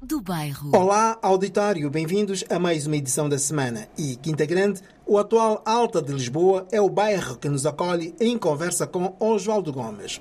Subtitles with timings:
[0.00, 0.70] Do Bairro.
[0.72, 3.88] Olá, auditório, bem-vindos a mais uma edição da semana.
[3.98, 8.38] E Quinta Grande, o atual Alta de Lisboa, é o bairro que nos acolhe em
[8.38, 10.20] conversa com Oswaldo Gomes.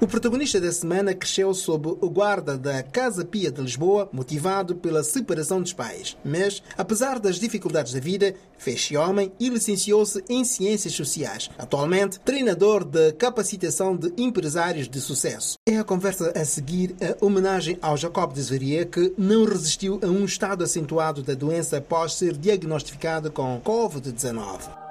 [0.00, 5.04] O protagonista da semana cresceu sob o guarda da Casa Pia de Lisboa, motivado pela
[5.04, 6.16] separação dos pais.
[6.24, 11.48] Mas, apesar das dificuldades da vida, fez-se homem e licenciou-se em Ciências Sociais.
[11.56, 15.56] Atualmente, treinador de capacitação de empresários de sucesso.
[15.66, 20.06] É a conversa a seguir a homenagem ao Jacob de Zveria, que não resistiu a
[20.06, 24.83] um estado acentuado da doença após ser diagnosticado com Covid-19.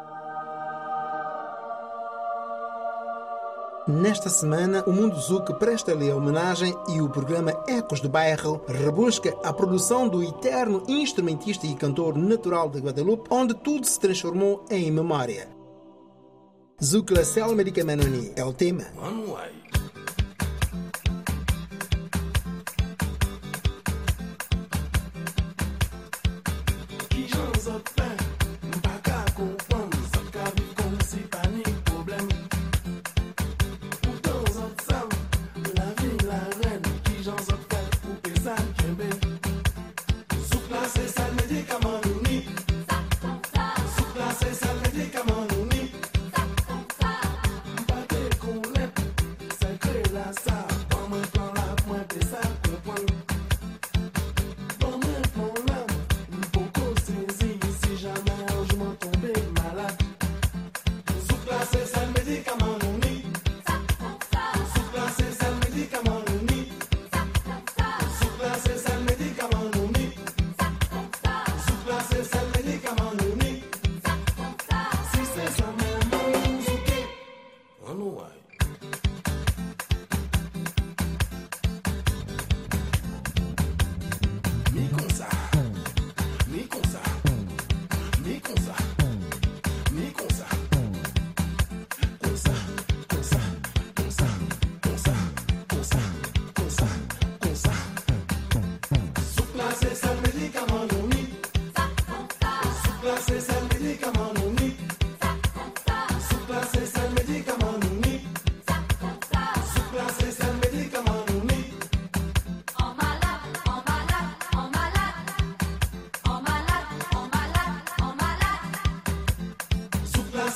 [3.86, 9.36] Nesta semana, o Mundo Zuc presta-lhe a homenagem e o programa Ecos do Bairro rebusca
[9.44, 14.90] a produção do eterno instrumentista e cantor natural de Guadalupe, onde tudo se transformou em
[14.90, 15.50] memória.
[16.82, 18.86] Zuc La Cell Medicamanoni é o tema.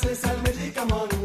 [0.02, 1.17] glasses, I'll make.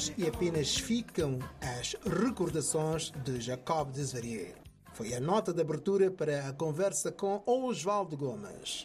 [0.00, 4.54] Voz e apenas ficam as recordações de Jacob Desvarier.
[4.94, 8.82] Foi a nota de abertura para a conversa com Oswaldo Gomes.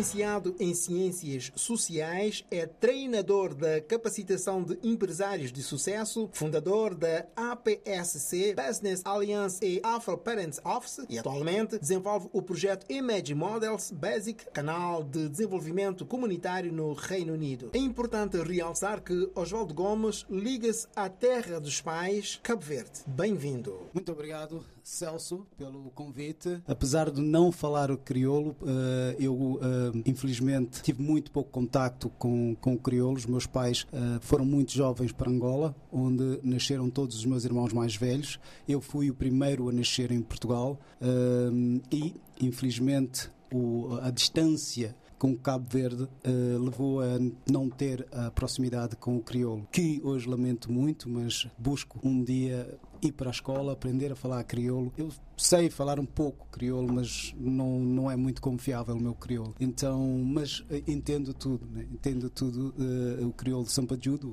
[0.00, 8.54] Licenciado em Ciências Sociais, é treinador da capacitação de empresários de sucesso, fundador da APSC
[8.54, 15.04] Business Alliance e Afro Parents Office e atualmente desenvolve o projeto Image Models Basic, canal
[15.04, 17.70] de desenvolvimento comunitário no Reino Unido.
[17.74, 23.02] É importante realçar que Oswaldo Gomes liga-se à terra dos pais, Cabo Verde.
[23.06, 23.90] Bem-vindo.
[23.92, 26.62] Muito obrigado, Celso, pelo convite.
[26.66, 32.54] Apesar de não falar o crioulo, eh, eu eh, infelizmente tive muito pouco contacto com,
[32.60, 33.16] com o crioulo.
[33.16, 37.72] Os meus pais eh, foram muito jovens para Angola, onde nasceram todos os meus irmãos
[37.72, 38.38] mais velhos.
[38.68, 40.78] Eu fui o primeiro a nascer em Portugal
[41.90, 43.30] e, infelizmente,
[44.02, 47.18] a distância com Cabo Verde uh, levou a
[47.50, 52.66] não ter a proximidade com o crioulo, que hoje lamento muito, mas busco um dia
[53.02, 54.92] ir para a escola, aprender a falar crioulo.
[54.96, 59.54] Eu sei falar um pouco crioulo, mas não, não é muito confiável o meu crioulo.
[59.58, 61.86] Então, mas eh, entendo tudo, né?
[61.90, 64.30] entendo tudo, uh, o crioulo de Sampajudo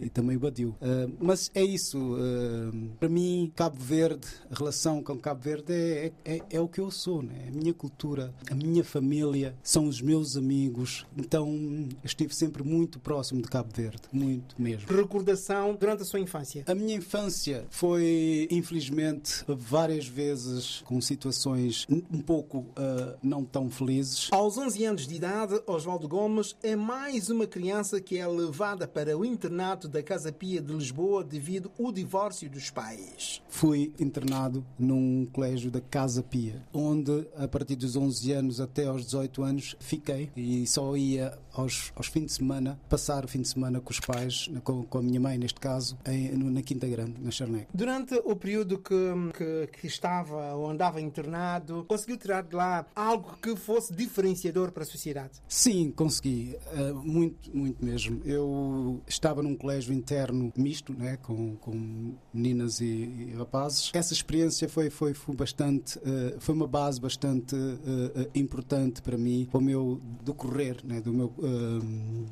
[0.00, 0.70] e também o Badiu.
[0.80, 6.12] Uh, mas é isso, uh, para mim, Cabo Verde, a relação com Cabo Verde é,
[6.24, 7.44] é, é, o que eu sou, né?
[7.46, 11.06] É a minha cultura, a minha família, são os meus amigos.
[11.16, 14.88] Então, estive sempre muito próximo de Cabo Verde, muito mesmo.
[14.88, 16.64] Recordação durante a sua infância?
[16.66, 24.28] A minha infância foi, infelizmente, várias vezes com situações um pouco uh, não tão felizes.
[24.32, 29.16] Aos 11 anos de idade, Oswaldo Gomes é mais uma criança que é levada para
[29.16, 33.40] o internato da Casa Pia de Lisboa devido ao divórcio dos pais.
[33.48, 39.04] Fui internado num colégio da Casa Pia, onde a partir dos 11 anos até aos
[39.04, 43.48] 18 anos fiquei e só ia aos, aos fins de semana, passar o fim de
[43.48, 47.14] semana com os pais, com, com a minha mãe neste caso, em, na Quinta Grande,
[47.20, 47.68] na Charneca.
[47.72, 48.94] Durante o período que,
[49.36, 54.82] que, que, estava ou andava internado, conseguiu tirar de lá algo que fosse diferenciador para
[54.82, 55.40] a sociedade?
[55.48, 56.56] Sim, consegui.
[56.72, 58.20] Uh, muito, muito mesmo.
[58.24, 63.90] Eu estava num colégio interno misto, né, com, com meninas e, e rapazes.
[63.94, 69.48] Essa experiência foi, foi, foi bastante, uh, foi uma base bastante uh, importante para mim,
[69.50, 71.32] para o meu decorrer, né, do meu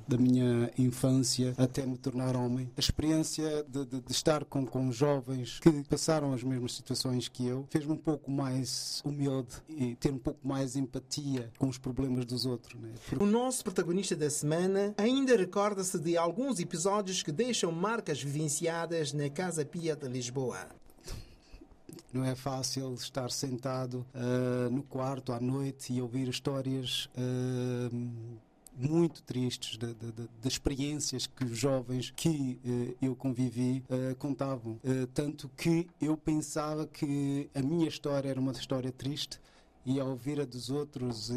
[0.08, 2.70] da minha infância até me tornar homem.
[2.76, 7.46] A experiência de, de, de estar com, com jovens que passaram as mesmas situações que
[7.46, 12.24] eu fez-me um pouco mais humilde e ter um pouco mais empatia com os problemas
[12.24, 12.80] dos outros.
[12.80, 12.92] Né?
[13.08, 13.22] Porque...
[13.22, 19.28] O nosso protagonista da semana ainda recorda-se de alguns episódios que deixam marcas vivenciadas na
[19.30, 20.66] Casa Pia de Lisboa.
[22.12, 28.38] Não é fácil estar sentado uh, no quarto à noite e ouvir histórias uh,
[28.76, 29.94] muito tristes de,
[30.48, 34.80] experiências que os jovens que uh, eu convivi uh, contavam.
[34.84, 39.40] Uh, tanto que eu pensava que a minha história era uma história triste
[39.86, 41.30] e ao ouvir a dos outros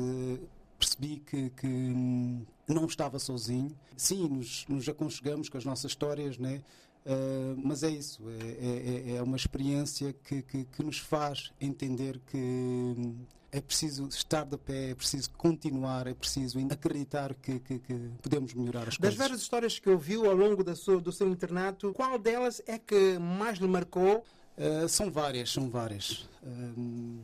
[0.77, 3.75] percebi que, que hum, não estava sozinho.
[3.95, 6.61] Sim, nos, nos aconchegamos com as nossas histórias, né?
[7.05, 12.19] Uh, mas é isso, é, é, é uma experiência que, que, que, nos faz entender
[12.27, 13.15] que hum,
[13.57, 18.53] é preciso estar de pé, é preciso continuar, é preciso acreditar que, que, que podemos
[18.53, 19.17] melhorar as das coisas.
[19.17, 22.77] Das várias histórias que ouviu ao longo da sua, do seu internato, qual delas é
[22.77, 24.23] que mais lhe marcou?
[24.57, 26.27] Uh, são várias, são várias.
[26.43, 27.19] Uh,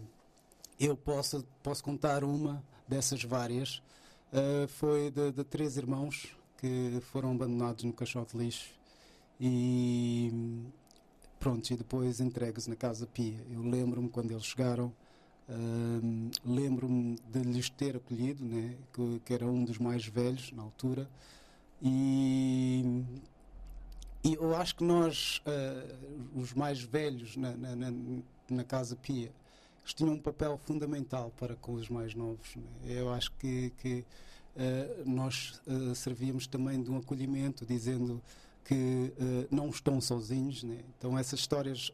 [0.80, 3.82] eu posso, posso contar uma dessas várias.
[4.32, 8.72] Uh, foi de, de, três irmãos que foram abandonados no caixote de lixo
[9.40, 10.64] e
[11.40, 13.38] pronto, e depois entregues na Casa Pia.
[13.52, 14.92] Eu lembro-me quando eles chegaram
[15.48, 20.64] Uh, Lembro-me de lhes ter acolhido, né, que, que, era um dos mais velhos na
[20.64, 21.10] altura,
[21.82, 23.04] e,
[24.24, 27.94] e eu acho que nós, uh, os mais velhos na, na, na,
[28.50, 29.34] na, Casa Pia,
[29.82, 32.56] eles tinham um papel fundamental para com os mais novos.
[32.56, 32.64] Né?
[32.86, 34.06] Eu acho que, que
[34.56, 35.62] uh, nós
[35.94, 38.22] servíamos também de um acolhimento, dizendo
[38.64, 39.12] que
[39.52, 40.64] não estão sozinhos.
[40.64, 40.80] Né?
[40.98, 41.92] Então, essas histórias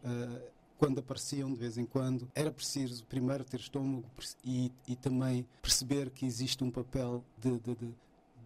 [0.79, 4.05] quando apareciam de vez em quando, era preciso primeiro ter estômago
[4.43, 7.93] e, e também perceber que existe um papel de, de, de,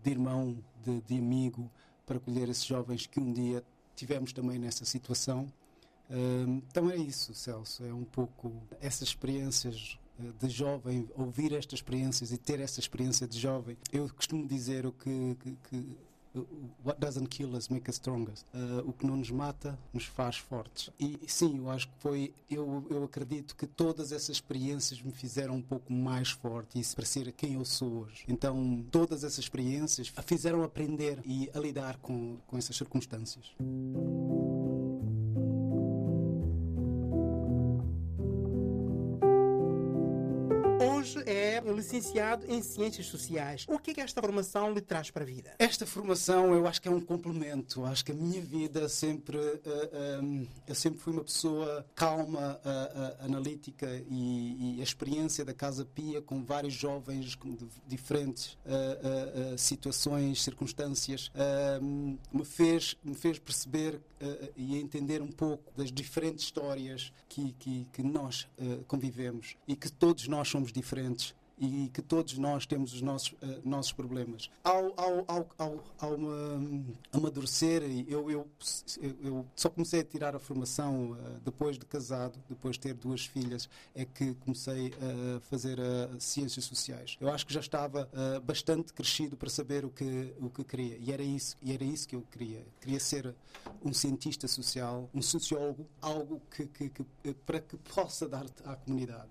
[0.03, 1.69] de irmão, de, de, amigo,
[2.07, 3.63] para acolher esses jovens que um dia
[3.95, 5.47] tivemos também nessa situação.
[6.67, 12.31] então é isso, Celso, é um pouco essas experiências eh, de jovem, ouvir estas experiências
[12.31, 13.77] e ter essa experiência de jovem.
[13.91, 15.97] Eu costumo dizer o que, que, que
[16.83, 18.33] what doesn't kill us make us stronger.
[18.53, 20.89] Uh, o que não nos mata nos faz fortes.
[20.99, 25.55] E sim, eu acho que foi, eu, eu acredito que todas essas experiências me fizeram
[25.55, 28.23] um pouco mais forte e para ser quem eu sou hoje.
[28.27, 33.55] Então, todas essas experiências fizeram aprender e a lidar com, com essas circunstâncias.
[41.21, 43.65] É licenciado em Ciências Sociais.
[43.67, 45.53] O que é que esta formação lhe traz para a vida?
[45.59, 47.85] Esta formação eu acho que é um complemento.
[47.85, 49.37] Acho que a minha vida sempre.
[49.37, 54.81] Uh, eh, um, ehm, eu sempre fui uma pessoa calma, uh, uh, analítica e, e,
[54.81, 58.57] a experiência da Casa Pia com vários jovens de diferentes
[59.57, 63.99] situações, circunstâncias, ehm, me, fez, me fez perceber
[64.55, 68.47] e entender um pouco das diferentes histórias que, que, que nós
[68.87, 73.31] convivemos e que todos nós somos diferentes diferentes e que todos nós temos os nossos,
[73.33, 74.49] uh, nossos problemas.
[74.63, 78.47] Ao, ao, ao, ao, ao um, amadurecer, eu, eu,
[79.21, 83.25] eu só comecei a tirar a formação uh, depois de casado, depois de ter duas
[83.25, 84.93] filhas, é que comecei
[85.37, 87.17] a fazer uh, ciências sociais.
[87.21, 88.09] Eu acho que já estava
[88.43, 92.07] bastante crescido para saber o que, o que queria e era, isso, e era isso
[92.07, 92.65] que eu queria.
[92.81, 93.33] Queria ser
[93.83, 99.29] um cientista social, um sociólogo, algo que, que, que para que possa dar à comunidade.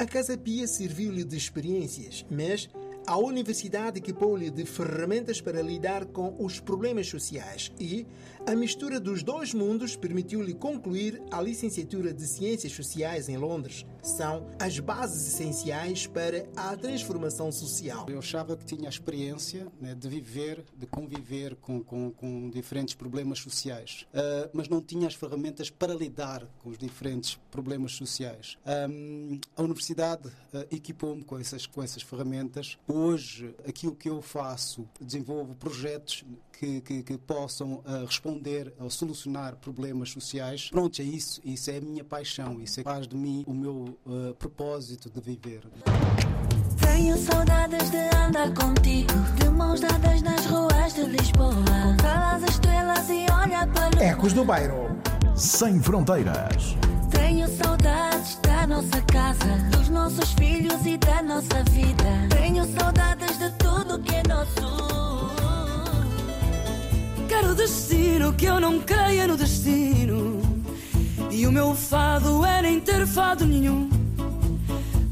[0.00, 2.70] A Casa Pia serviu-lhe de experiências, mas
[3.06, 8.06] a universidade equipou-lhe de ferramentas para lidar com os problemas sociais e
[8.46, 13.84] a mistura dos dois mundos permitiu-lhe concluir a licenciatura de Ciências Sociais em Londres.
[14.02, 18.06] São as bases essenciais para a transformação social.
[18.08, 22.94] Eu achava que tinha a experiência né, de viver, de conviver com, com, com diferentes
[22.94, 28.56] problemas sociais, uh, mas não tinha as ferramentas para lidar com os diferentes problemas sociais.
[28.90, 34.88] Um, a universidade uh, equipou-me com essas, com essas ferramentas hoje aquilo que eu faço,
[35.00, 36.24] desenvolvo projetos
[36.60, 40.68] que, que, que possam uh, responder ou solucionar problemas sociais.
[40.68, 41.40] Pronto, é isso.
[41.42, 42.60] Isso é a minha paixão.
[42.60, 45.62] Isso é faz de mim o meu uh, propósito de viver.
[46.80, 51.54] Tenho saudades de andar contigo, de mãos dadas nas ruas de Lisboa.
[52.02, 54.96] Calas as estrelas e olha para Ecos do Bairro.
[55.34, 56.76] Sem fronteiras.
[57.10, 62.28] Tenho saudades da nossa casa, dos nossos filhos e da nossa vida.
[62.30, 64.80] Tenho saudades de tudo que é nosso.
[67.28, 70.49] Quero destino que eu não creia no destino.
[71.30, 73.88] E o meu fado é nem ter fado nenhum.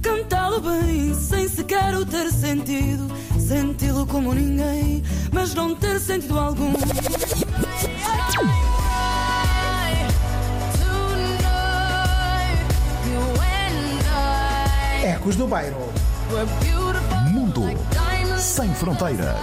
[0.03, 3.09] Cantá-lo bem, sem sequer o ter sentido.
[3.39, 6.73] Senti-lo como ninguém, mas não ter sentido algum.
[15.05, 15.93] Ecos do Bairro.
[17.31, 17.63] Mundo
[18.39, 19.37] sem fronteiras.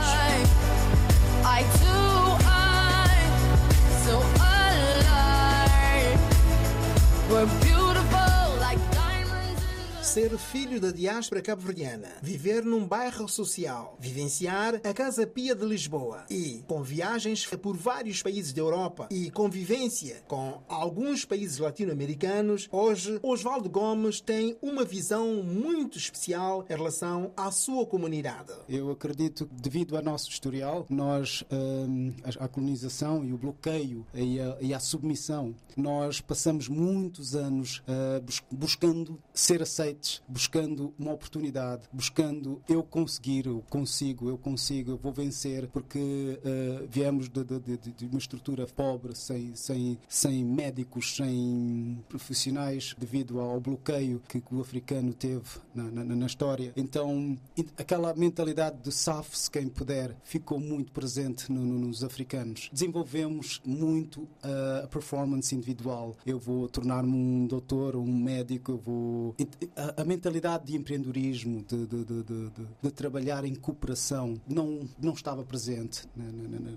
[7.36, 7.65] were
[10.16, 16.24] ser filho da diáspora cabo-verdiana, viver num bairro social, vivenciar a Casa Pia de Lisboa
[16.30, 23.20] e com viagens por vários países da Europa e convivência com alguns países latino-americanos, hoje
[23.22, 28.54] Oswaldo Gomes tem uma visão muito especial em relação à sua comunidade.
[28.70, 34.40] Eu acredito que devido ao nosso historial, nós hum, a, colonização e o bloqueio e
[34.40, 39.62] a, e a submissão, nós passamos muitos anos uh, buscando ser
[40.06, 46.00] aceitos buscando uma oportunidade, buscando eu conseguir, eu consigo, eu consigo, eu vou vencer, porque
[46.00, 53.40] uh, viemos de, de, de, uma estrutura pobre, sem, sem, sem médicos, sem profissionais, devido
[53.40, 55.44] ao bloqueio que o africano teve
[55.74, 56.72] na, na, na história.
[56.76, 57.38] Então,
[57.78, 62.70] aquela mentalidade de saf-se quem puder ficou muito presente no, no, nos africanos.
[62.72, 66.16] Desenvolvemos muito uh, a performance individual.
[66.26, 69.36] Eu vou tornar-me um doutor, um médico, eu vou
[69.98, 72.24] a, mentalidade de empreendedorismo, de, de, de,
[72.82, 76.08] de, trabalhar em cooperação, não, não estava presente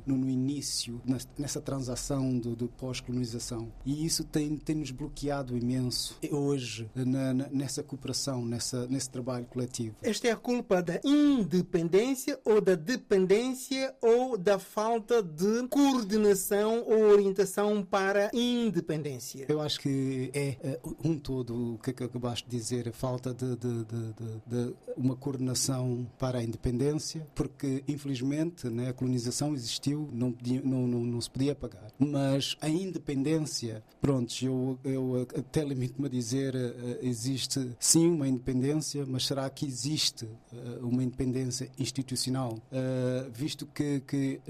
[0.07, 1.01] no, no início,
[1.37, 3.73] nessa transação de, pós-colonização.
[3.85, 9.97] E isso tem, tem nos bloqueado imenso hoje na, nessa cooperação, nessa, nesse trabalho coletivo.
[10.03, 17.11] Esta é a culpa da independência ou da dependência ou da falta de coordenação ou
[17.11, 19.47] orientação para a independência?
[19.49, 23.57] Eu acho que é uh, um todo o que acabaste de dizer, a falta de,
[23.57, 24.15] de, de,
[24.47, 30.87] de, uma coordenação para a independência, porque infelizmente né, a colonização existiu, não, podia, não,
[30.87, 31.91] não, não, se podia pagar.
[31.99, 39.07] Mas a independência, pronto, eu, eu até limito-me a dizer, uh, existe sim uma independência,
[39.07, 42.59] mas será que existe uh, uma independência institucional?
[42.73, 44.41] Uh, visto que, que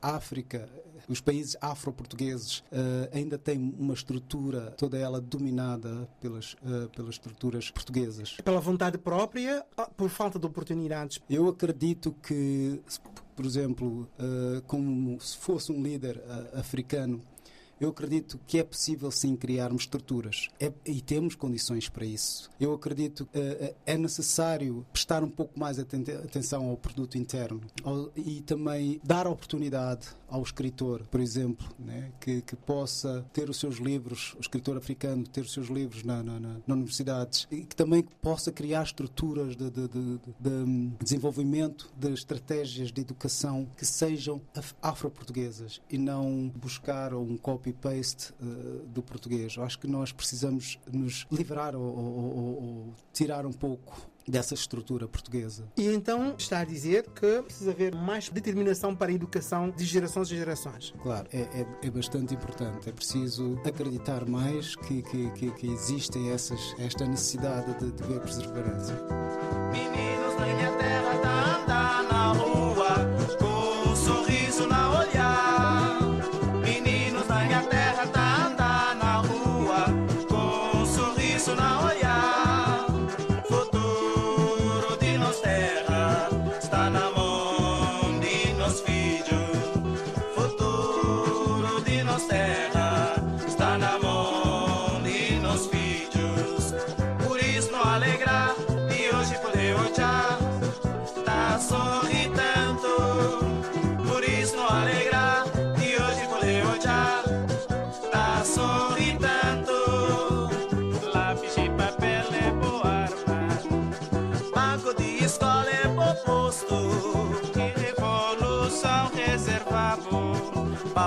[0.00, 0.68] a África
[1.08, 7.70] os países afro-portugueses uh, ainda têm uma estrutura, toda ela dominada pelas, uh, pelas estruturas
[7.70, 8.36] portuguesas.
[8.44, 11.20] Pela vontade própria, ah, por falta de oportunidades?
[11.28, 12.80] Eu acredito que,
[13.34, 16.22] por exemplo, uh, como se fosse um líder
[16.54, 17.20] africano,
[17.80, 22.50] eu acredito que é possível sim criarmos estruturas é, e temos condições para isso.
[22.58, 28.10] Eu acredito que uh, é necessário prestar um pouco mais atenção ao produto interno ao,
[28.16, 33.76] e também dar oportunidade ao escritor, por exemplo, né, que, que, possa ter os seus
[33.76, 37.76] livros, o escritor africano, ter os seus livros na, na, na, na universidades e que
[37.76, 44.40] também possa criar estruturas de, de, de, de desenvolvimento de estratégias de educação que sejam
[44.82, 49.56] afro-portuguesas e não buscar um copy copy-paste uh, do português.
[49.56, 54.54] Eu acho que nós precisamos nos livrar ou, ou, ou, ou tirar um pouco dessa
[54.54, 55.64] estrutura portuguesa.
[55.76, 60.32] E então está a dizer que precisa haver mais determinação para a educação de gerações
[60.32, 60.92] em gerações.
[61.00, 62.88] Claro, é, é, é bastante importante.
[62.88, 68.20] É preciso acreditar mais que, que, que, que existe essas, esta necessidade de, de ver
[68.20, 68.94] perseverança.
[69.70, 73.45] Meninos minha terra, tá andando na rua.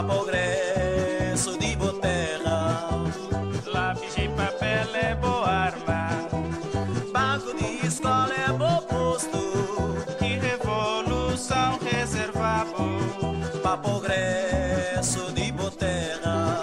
[0.04, 2.90] Progresso de boterra.
[3.66, 6.10] Lápis de papel é boa arma.
[7.12, 9.40] Banco de escola é bom posto.
[10.18, 12.74] Que revolução reservado
[13.62, 16.59] para progresso de boterra.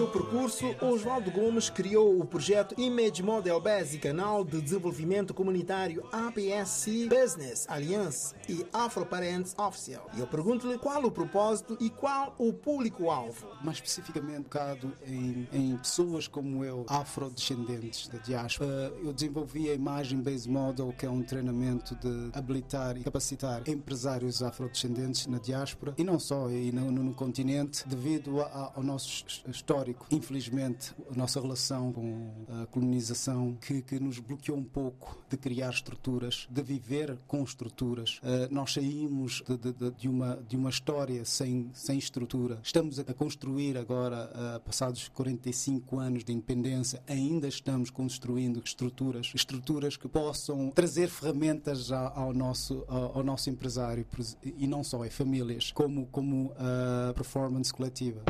[0.00, 7.08] Seu percurso, Oswaldo Gomes criou o projeto Image Model Base, canal de desenvolvimento comunitário APSC
[7.08, 10.10] Business Alliance e Afro Parents Official.
[10.14, 13.46] E eu pergunto-lhe qual o propósito e qual o público-alvo.
[13.62, 18.92] Mais especificamente, focado em, em pessoas como eu, afrodescendentes da diáspora.
[18.92, 23.62] Uh, eu desenvolvi a Imagem Base Model, que é um treinamento de habilitar e capacitar
[23.66, 28.72] empresários afrodescendentes na diáspora e não só, e no, no, no continente, devido a, a,
[28.76, 30.06] ao nosso histórico histórico.
[30.10, 35.70] Infelizmente, a nossa relação com a colonização que, que nos bloqueou um pouco de criar
[35.70, 38.18] estruturas, de viver com estruturas.
[38.18, 42.58] Uh, nós saímos de, de, de, uma, de uma história sem, sem estrutura.
[42.62, 49.96] Estamos a construir agora, uh, passados 45 anos de independência, ainda estamos construindo estruturas, estruturas
[49.96, 54.04] que possam trazer ferramentas ao, nosso, ao, nosso empresário
[54.42, 58.22] e não só, é famílias, como, como a performance coletiva.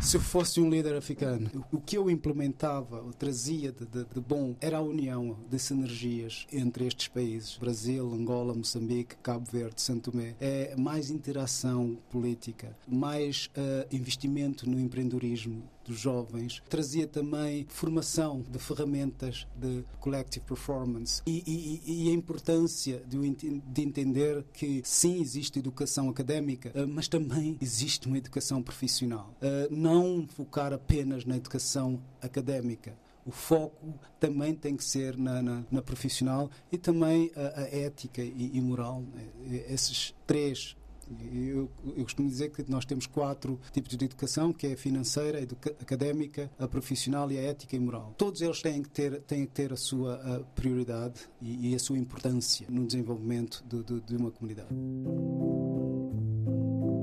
[0.00, 4.20] Se eu fosse um líder africano, o que eu implementava, ou trazia de, de, de,
[4.20, 10.12] bom, era a união de sinergias entre estes países: Brasil, Angola, Moçambique, Cabo Verde, Santo
[10.12, 10.36] Tomé.
[10.40, 18.58] É mais interação política, mais uh, investimento no empreendedorismo, dos jovens, trazia também formação de
[18.58, 25.58] ferramentas de collective performance e, e, e a importância de, de, entender que sim existe
[25.58, 29.34] educação académica, eh, mas também existe uma educação profissional.
[29.40, 32.96] Eh, não focar apenas na educação académica.
[33.24, 38.22] O foco também tem que ser na, na, na profissional e também a, a ética
[38.22, 39.02] e, e moral.
[39.14, 39.64] Né?
[39.68, 40.76] Esses três
[41.32, 45.38] Eu, eu, costumo dizer que nós temos quatro tipos de educação, que é a financeira,
[45.38, 48.14] a académica, a profissional e a ética e moral.
[48.16, 51.78] Todos eles têm que ter, têm que ter a sua a prioridade e, e, a
[51.78, 54.68] sua importância no desenvolvimento de, de, de uma comunidade.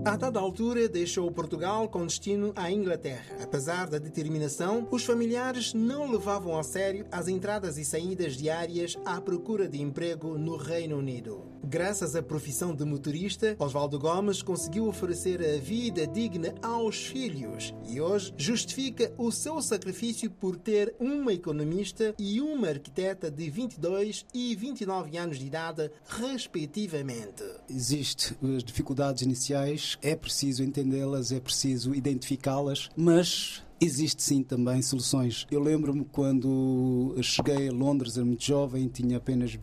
[0.05, 3.37] A dada altura, deixou Portugal com destino à Inglaterra.
[3.41, 9.21] Apesar da determinação, os familiares não levavam a sério as entradas e saídas diárias à
[9.21, 11.52] procura de emprego no Reino Unido.
[11.73, 17.99] Graças à profissão de motorista, Oswaldo Gomes conseguiu oferecer a vida digna aos filhos e
[17.99, 24.55] hoje justifica o seu sacrifício por ter uma economista e uma arquiteta de 22 e
[24.55, 27.43] 29 anos de idade, respectivamente.
[27.67, 35.45] Existem as dificuldades iniciais é preciso entendê-las, é preciso identificá-las, mas Existe sim também soluções.
[35.51, 39.55] Eu lembro-me quando cheguei a Londres, era muito jovem, tinha apenas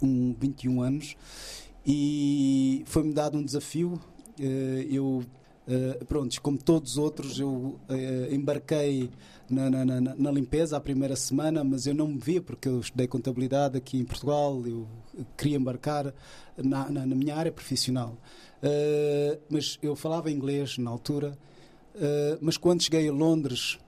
[0.00, 1.16] 21, 21 anos
[1.86, 4.00] e foi-me dado um desafio.
[4.40, 5.22] Eh, eu,
[5.68, 9.08] eh, pronto, como todos os outros, eu eh, embarquei
[9.48, 12.80] na, na, na, na, limpeza a primeira semana, mas eu não me via porque eu
[12.80, 14.88] estudei contabilidade aqui em Portugal, eu
[15.36, 16.12] queria embarcar
[16.56, 18.18] na, na minha área profissional.
[19.48, 21.38] Mas eu falava inglês na altura,
[22.40, 23.78] mas quando cheguei a Londres,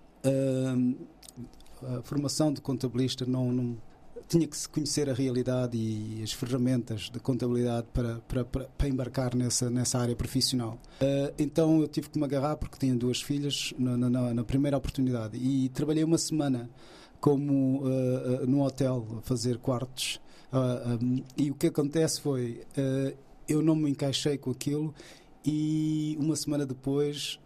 [1.82, 3.76] a formação de contabilista não, não,
[4.28, 9.34] tinha que se conhecer a realidade e as ferramentas de contabilidade para, para, para, embarcar
[9.34, 10.78] nessa, nessa área profissional.
[11.38, 15.36] então eu tive que me agarrar porque tinha duas filhas na, na, na primeira oportunidade
[15.38, 16.68] e trabalhei uma semana
[17.20, 20.20] como uh, no hotel a fazer quartos.
[20.52, 22.62] Um, e o que acontece foi
[23.48, 24.94] eu não me encaixei com aquilo
[25.44, 27.40] e uma semana depois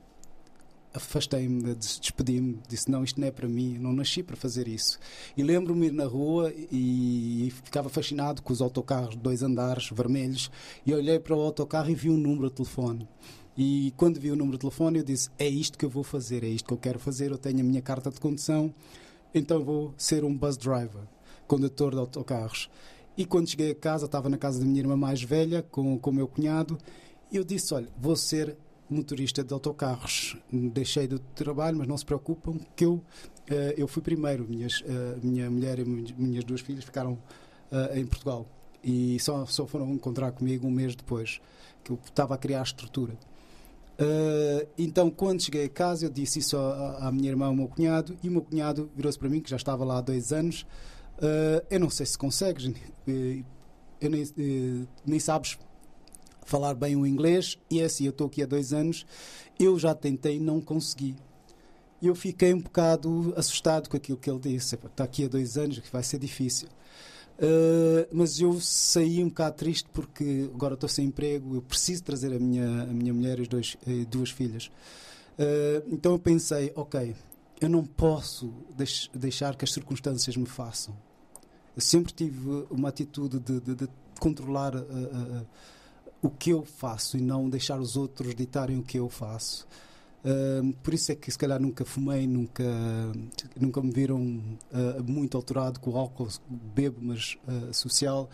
[0.94, 4.98] afastei-me, despedi-me, disse não, isto não é para mim, não nasci para fazer isso.
[5.36, 10.50] E lembro-me ir na rua e, ficava fascinado com os autocarros de dois andares vermelhos
[10.84, 13.08] e olhei para o autocarro e vi um número de telefone.
[13.56, 16.44] E quando vi o número de telefone eu disse, é isto que eu vou fazer,
[16.44, 18.74] é isto que eu quero fazer, eu tenho a minha carta de condução,
[19.34, 21.02] então vou ser um bus driver,
[21.46, 22.70] condutor de autocarros.
[23.16, 26.10] E quando cheguei a casa, estava na casa da minha irmã mais velha, com, com
[26.10, 26.78] o meu cunhado,
[27.30, 28.56] e eu disse: Olha, vou ser
[28.92, 30.36] motorista de autocarros.
[30.52, 33.02] Deixei do trabalho, mas não se preocupam, que eu, uh,
[33.76, 34.46] eu fui primeiro.
[34.48, 38.46] Minhas, uh, minha mulher e minhas duas filhas ficaram uh, em Portugal.
[38.82, 41.40] E só, só foram encontrar comigo um mês depois,
[41.84, 43.16] que eu estava a criar a estrutura.
[44.76, 48.16] então, quando cheguei a casa, eu disse isso à, à minha irmã ao meu cunhado,
[48.22, 50.66] e o meu cunhado virou-se para mim, que já estava lá há dois anos,
[51.22, 52.74] Uh, eu não sei se consegues, uh,
[53.06, 55.56] eu nem, uh, nem sabes
[56.44, 59.06] falar bem o inglês, e é assim, eu estou aqui há dois anos,
[59.58, 61.14] eu já tentei não consegui.
[62.02, 64.74] Eu fiquei um bocado assustado com aquilo que ele disse.
[64.74, 66.68] Está aqui há dois anos, que vai ser difícil.
[67.38, 72.32] Uh, mas eu saí um bocado triste porque agora estou sem emprego, eu preciso trazer
[72.34, 73.76] a minha, a minha mulher e as dois,
[74.08, 74.70] duas filhas.
[75.38, 77.14] Uh, então eu pensei, ok,
[77.60, 80.94] eu não posso deix deixar que as circunstâncias me façam.
[81.74, 83.88] Eu sempre tive uma atitude de, de, de
[84.20, 85.46] controlar uh,
[86.22, 89.66] o que eu faço e não deixar os outros ditarem o que eu faço.
[90.24, 92.64] Uh, por isso é que se calhar nunca fumei, nunca,
[93.60, 94.40] nunca me viram
[95.04, 97.36] muito alterado com álcool, bebo, mas
[97.72, 98.30] social.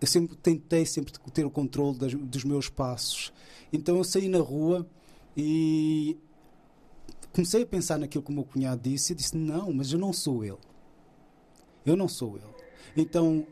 [0.00, 3.32] Eu sempre tentei sempre ter o controle das, dos meus passos.
[3.72, 4.84] Então eu saí na rua
[5.36, 6.18] e
[7.32, 10.12] comecei a pensar naquilo que o meu cunhado disse e disse: Não, mas eu não
[10.12, 10.58] sou ele.
[11.86, 12.46] Eu não sou ele.
[12.96, 13.46] Então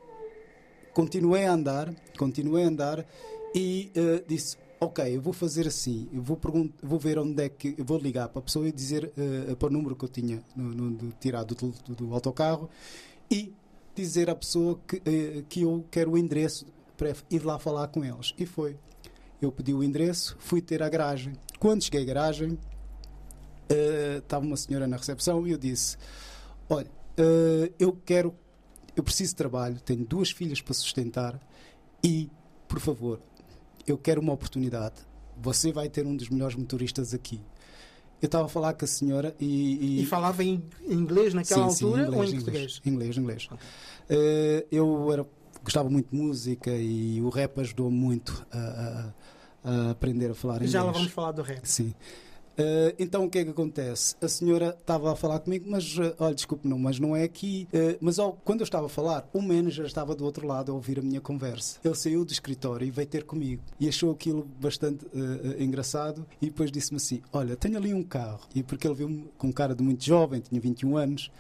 [0.92, 3.06] continuei a andar, continuei a andar
[3.54, 6.40] e uh, disse: Ok, eu vou fazer assim, eu vou,
[6.82, 7.74] vou ver onde é que.
[7.82, 10.72] Vou ligar para a pessoa e dizer uh, para o número que eu tinha no,
[10.72, 12.70] no, tirado do, do, do, autocarro
[13.30, 13.52] e
[13.94, 18.04] dizer à pessoa que, uh, que eu quero o endereço para ir lá falar com
[18.04, 18.34] eles.
[18.38, 18.76] E foi.
[19.42, 21.34] Eu pedi o endereço, fui ter a garagem.
[21.58, 22.58] Quando cheguei à garagem,
[24.18, 25.96] estava uma senhora na recepção e eu disse:
[26.68, 26.90] Olha,
[27.78, 28.34] eu quero,
[28.94, 31.40] eu preciso de trabalho, tenho duas filhas para sustentar
[32.04, 32.30] e,
[32.68, 33.20] por favor,
[33.86, 34.94] eu quero uma oportunidade.
[35.40, 37.40] Você vai ter um dos melhores motoristas aqui.
[38.20, 39.98] Eu estava a falar com a senhora e.
[39.98, 42.82] E, e falava em inglês naquela sim, altura sim, inglês, ou em português?
[42.84, 43.48] Inglês, inglês.
[43.50, 43.58] Okay.
[44.16, 45.26] Uh, eu era,
[45.64, 50.56] gostava muito de música e o rap ajudou muito a, a, a aprender a falar
[50.56, 50.72] inglês.
[50.72, 51.64] Já lá vamos falar do rap.
[51.64, 51.94] Sim.
[52.60, 54.14] Uh, então o que é que acontece?
[54.20, 57.66] A senhora estava a falar comigo, mas uh, olha, desculpe, não, mas não é aqui.
[57.72, 60.74] Uh, mas oh, quando eu estava a falar, o manager estava do outro lado a
[60.74, 61.78] ouvir a minha conversa.
[61.82, 65.06] Ele saiu do escritório e veio ter comigo e achou aquilo bastante
[65.58, 68.40] engraçado e depois disse-me assim: Olha, tenho ali um carro.
[68.54, 71.30] E porque ele viu-me com cara de muito jovem, tinha 21 anos,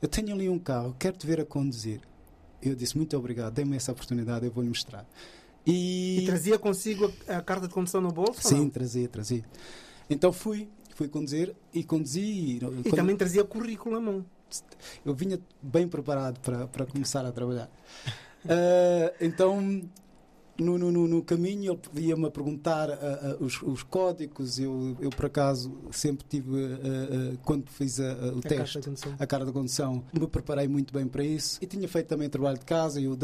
[0.00, 2.00] eu tenho ali um carro, quero-te ver a conduzir.
[2.62, 5.06] Eu disse: Muito obrigado, dê-me essa oportunidade, eu vou-lhe mostrar.
[5.66, 8.40] E, e trazia consigo a, a, carta de condução no bolso?
[8.46, 9.44] Sim, trazia, trazia.
[10.08, 12.20] Então fui, fui conduzir e conduzi.
[12.20, 14.24] E, e também trazia currículo à mão.
[15.04, 17.70] Eu vinha bem preparado para, para começar a trabalhar.
[18.44, 19.82] Uh, então
[20.58, 24.58] no, no, no, caminho ele ia-me a perguntar uh, uh, os, os, códigos.
[24.58, 28.78] Eu, eu, por acaso, sempre tive, uh, quando fiz o a teste,
[29.18, 31.58] a cara da condução, me preparei muito bem para isso.
[31.62, 33.16] E tinha feito também trabalho de casa, eu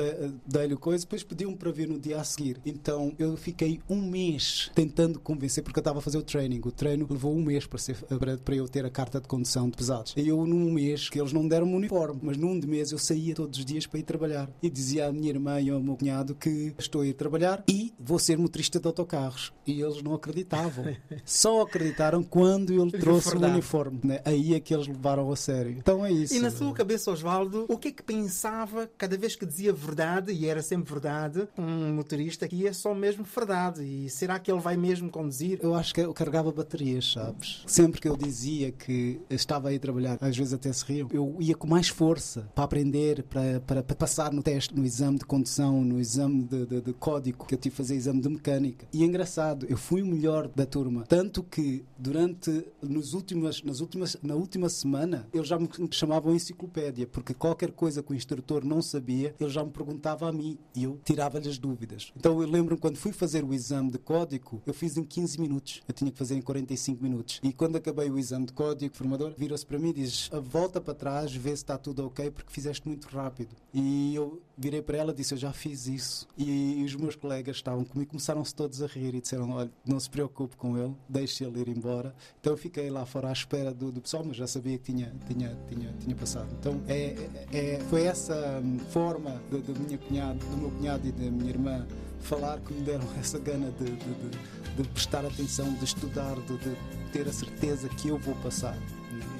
[0.46, 2.60] dei-lhe coisa, depois pediu-me para vir no dia a seguir.
[2.64, 6.60] Então eu fiquei um mês tentando convencer, porque eu estava a fazer o training.
[6.64, 9.68] O treino levou um mês para, ser, para, para eu ter a carta de condução
[9.68, 10.14] de pesados.
[10.16, 12.98] E eu, num mês, que eles não deram um uniforme, mas num de mês eu
[12.98, 14.48] saía todos os dias para ir trabalhar.
[14.62, 17.92] E dizia à minha irmã e ao meu cunhado que estou a ir trabalhar e
[17.98, 19.52] vou ser motorista de autocarros.
[19.66, 20.84] E eles não acreditavam.
[21.24, 24.00] Só acreditaram quando ele trouxe o uniforme.
[24.04, 24.20] Né?
[24.24, 25.72] Aí é que eles levaram a sério.
[25.72, 26.34] Então é isso.
[26.34, 30.32] E na sua cabeça, Osvaldo, o que é que pensava cada vez que dizia verdade,
[30.32, 33.82] e era sempre verdade, um motorista que ia só mesmo verdade?
[33.82, 35.58] E será que ele vai mesmo conduzir?
[35.62, 37.62] Eu acho que eu carregava baterias, sabes?
[37.66, 41.36] Sempre que eu dizia que estava aí a trabalhar, às vezes até se riam, eu
[41.40, 45.24] ia com mais força para aprender, para, para, para passar no teste, no exame de
[45.24, 48.88] condução, no exame de, de, de código que eu tive que fazer exame de mecânica.
[48.92, 51.04] E é engraçado, eu fui o melhor da turma.
[51.06, 53.14] Tanto que durante, nos
[53.62, 58.14] nas últimas, na última semana, eles já me chamavam enciclopédia, porque qualquer coisa que o
[58.14, 62.12] instrutor não sabia, ele já me perguntava a mim e eu tirava-lhe as dúvidas.
[62.16, 65.82] Então eu lembro-me quando fui fazer o exame de código, eu fiz em 15 minutos.
[65.86, 67.40] Eu tinha que fazer em 45 minutos.
[67.42, 70.80] E quando acabei o exame de código, o formador virou-se para mim e diz: volta
[70.80, 73.54] para trás, vê se está tudo ok, porque fizeste muito rápido.
[73.72, 76.26] E eu virei para ela e disse: Eu já fiz isso.
[76.36, 80.10] E os meus colegas estavam comigo, começaram-se todos a rir e disseram: Olha, não se
[80.10, 82.14] preocupe com ele, deixe ele ir embora.
[82.40, 85.14] Então eu fiquei lá fora à espera do, do pessoal, mas já sabia que tinha,
[85.28, 86.48] tinha, tinha, tinha passado.
[86.58, 91.12] Então é, é, foi essa hum, forma do, do, minha cunhado, do meu cunhado e
[91.12, 91.86] da minha irmã
[92.20, 96.56] falar que me deram essa gana de, de, de, de prestar atenção, de estudar, de,
[96.58, 96.76] de,
[97.12, 98.76] ter a certeza que eu vou passar.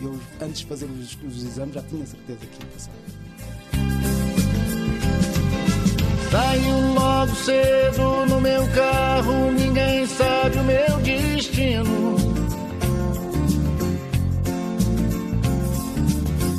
[0.01, 2.93] Eu, antes de fazer os, os exames, já tinha certeza que ia passar.
[6.35, 12.17] Saio logo cedo no meu carro, ninguém sabe o meu destino.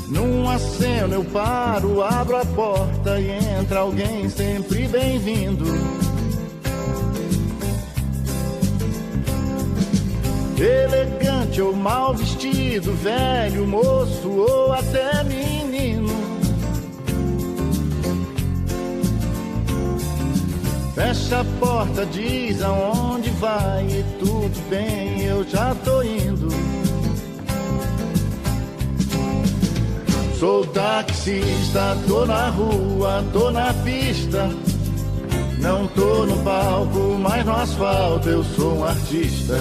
[0.08, 5.66] Num aceno eu paro, abro a porta e entra alguém sempre bem-vindo.
[10.58, 15.65] Elegante ou mal vestido, velho, moço ou até menino.
[20.96, 26.48] Fecha a porta, diz aonde vai e tudo bem, eu já tô indo.
[30.40, 34.50] Sou taxista, tô na rua, tô na pista.
[35.60, 39.56] Não tô no palco, mas no asfalto eu sou um artista.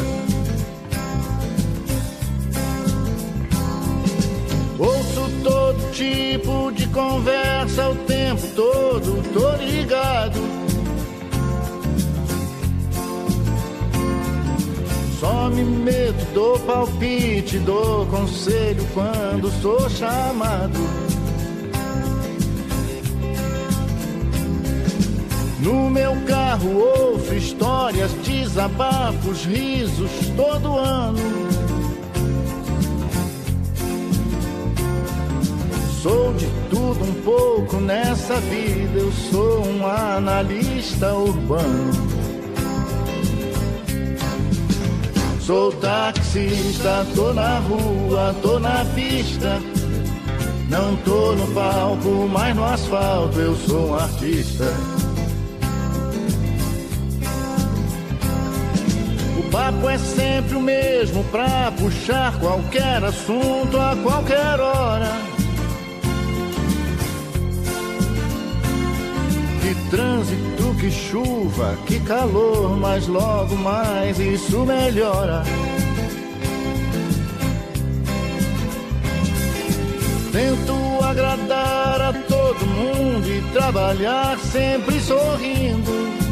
[4.79, 10.64] Ouço todo tipo de conversa o tempo todo, tô ligado.
[15.45, 20.79] Só me meto, dou palpite, dou conselho quando sou chamado.
[25.61, 31.19] No meu carro ouço histórias, desabafos, risos todo ano.
[36.01, 42.14] Sou de tudo um pouco nessa vida, eu sou um analista urbano.
[45.47, 49.61] Sou taxista, tô na rua, tô na pista.
[50.71, 54.65] Não tô no palco, mas no asfalto eu sou um artista.
[59.39, 65.34] O papo é sempre o mesmo pra puxar qualquer assunto a qualquer hora.
[69.91, 75.43] Trânsito, que chuva, que calor, mas logo mais isso melhora.
[80.33, 86.24] Tento agradar a todo mundo e trabalhar sempre sorrindo.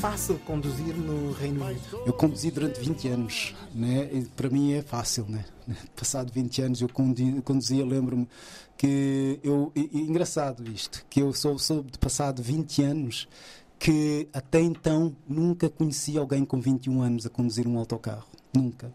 [0.00, 2.02] Fácil conduzir no Reino Unido?
[2.06, 4.08] Eu conduzi durante 20 anos, né?
[4.10, 5.44] E para mim é fácil, né?
[5.94, 8.26] Passado 20 anos eu conduzia, lembro-me
[8.78, 13.28] que eu e, e, engraçado isto, que eu sou, sou de passado 20 anos
[13.78, 18.90] que até então nunca conheci alguém com 21 anos a conduzir um autocarro, nunca.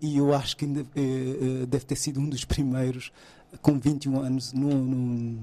[0.00, 3.12] E eu acho que eh, eh, deve ter sido um dos primeiros
[3.60, 5.38] com 21 anos no, no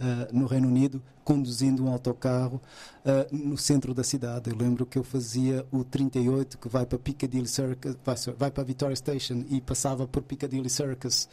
[0.00, 2.60] uh, no Reino Unido conduzindo um autocarro
[3.04, 4.50] uh, no centro da cidade.
[4.50, 7.96] Eu lembro que eu fazia o 38 que vai para Piccadilly Circus,
[8.36, 11.28] vai, para Victoria Station e passava por Piccadilly Circus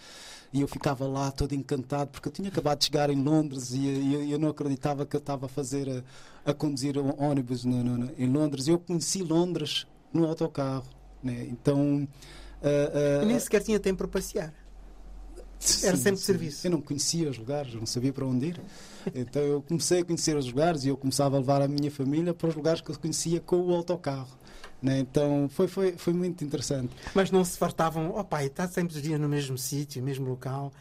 [0.53, 3.79] e eu ficava lá todo encantado porque eu tinha acabado de chegar em Londres e,
[3.79, 6.03] e eu não acreditava que eu estava a fazer
[6.45, 8.67] a, a conduzir um ônibus no, no, no, em Londres.
[8.67, 10.85] Eu conheci Londres no autocarro,
[11.23, 11.47] né?
[11.49, 12.07] Então
[12.61, 14.53] uh, uh, nem sequer tinha tempo para passear.
[15.83, 16.67] Era sempre de serviço.
[16.67, 18.61] Eu não conhecia os lugares, não sabia para onde ir.
[19.13, 22.33] Então eu comecei a conhecer os lugares e eu começava a levar a minha família
[22.33, 24.37] para os lugares que eu conhecia com o autocarro.
[24.87, 24.99] Né?
[24.99, 26.89] Então foi, foi, foi muito interessante.
[27.13, 30.71] Mas não se fartavam, oh pai, está sempre os dias no mesmo sítio, mesmo local?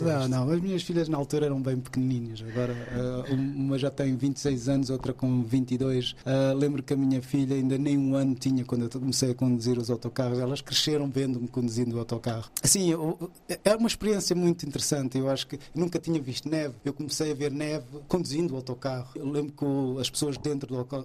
[0.00, 2.44] Não, não, as minhas filhas na altura eram bem pequenininhas.
[2.48, 6.12] Agora, uh, uma já tem 26 anos, outra com 22.
[6.12, 9.32] Uh, eh, lembro que a minha filha ainda nem um ano tinha quando eu comecei
[9.32, 10.38] a conduzir os autocarros.
[10.38, 12.48] Elas cresceram vendo-me conduzindo o autocarro.
[12.62, 13.30] Assim, eu,
[13.64, 15.18] é uma experiência muito interessante.
[15.18, 16.74] Eu acho que nunca tinha visto neve.
[16.84, 19.08] Eu comecei a ver neve conduzindo o autocarro.
[19.16, 20.96] Eu lembro que as pessoas dentro do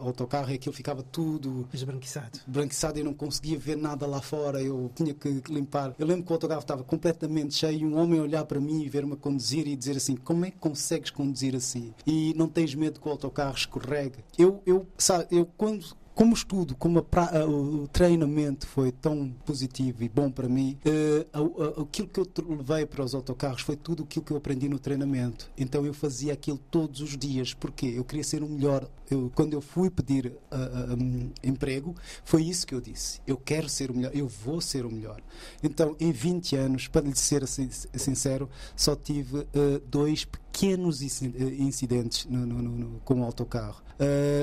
[0.00, 2.40] autocarro e aquilo ficava tudo esbranquiçado.
[2.46, 4.60] Branquiçado, eu não conseguia ver nada lá fora.
[4.60, 5.94] Eu tinha que limpar.
[5.98, 8.88] Eu lembro que o autocarro estava completamente cheio e um homem olhar para mim e
[8.88, 11.94] ver-me conduzir e dizer assim: como é que consegues conduzir assim?
[12.06, 14.18] E não tens medo que o autocarro escorregue?
[14.38, 20.08] Eu, eu, sabe, eu quando como estudo, como pra, o treinamento foi tão positivo e
[20.08, 24.32] bom para mim, uh, aquilo que eu levei para os autocarros foi tudo aquilo que
[24.32, 25.50] eu aprendi no treinamento.
[25.58, 28.88] Então eu fazia aquilo todos os dias, porque eu queria ser o melhor.
[29.10, 33.20] Eu, quando eu fui pedir uh, um, emprego, foi isso que eu disse.
[33.26, 35.20] Eu quero ser o melhor, eu vou ser o melhor.
[35.62, 39.46] Então, em 20 anos, para lhe ser sincero, só tive uh,
[39.86, 43.82] dois pequenos incidentes no, no, no, com o autocarro.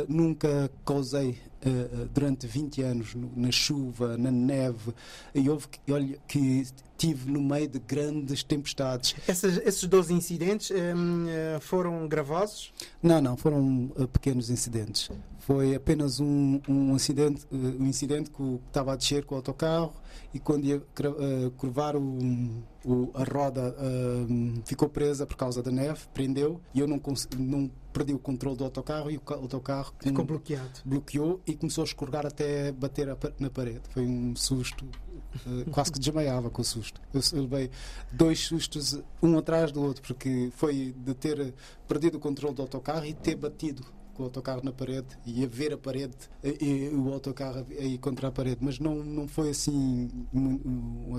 [0.08, 4.94] nunca causei uh, durante 20 anos no, na chuva, na neve,
[5.34, 6.66] e houve que, olha, que
[6.98, 9.16] tive no meio de grandes tempestades.
[9.28, 12.72] Essas, esses 12 incidentes um, ehm, eh, foram gravosos?
[13.02, 15.10] Não, não, foram uh, pequenos incidentes.
[15.40, 19.94] Foi apenas um, um, incidente, uh, um incidente que estava a descer com o autocarro
[20.34, 20.82] e quando ia
[21.58, 22.02] curvar o,
[22.86, 27.02] o, a roda uh, ficou presa por causa da neve, prendeu e eu não,
[27.38, 30.82] não perdi o controle do autocarro e o autocarro ficou bloqueado.
[30.84, 33.82] bloqueou e começou a escorregar até bater na parede.
[33.90, 34.86] Foi um susto.
[35.46, 37.02] Uh, quase que desmaiava com o susto.
[37.14, 37.70] Eu levei
[38.12, 41.54] dois sustos, um atrás do outro, porque foi de ter
[41.88, 45.48] perdido o controle do autocarro e ter batido com o autocarro na parede e a
[45.48, 50.10] ver a parede e, o autocarro aí contra a parede, mas não, não foi assim
[50.34, 51.10] um,